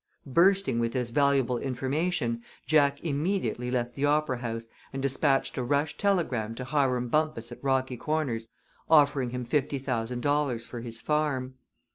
[0.25, 5.95] Bursting with this valuable information, Jack immediately left the Opera House and dispatched a rush
[5.95, 8.49] telegram to Hiram Bumpus at Rocky Corners
[8.89, 11.53] offering him fifty thousand dollars for his farm.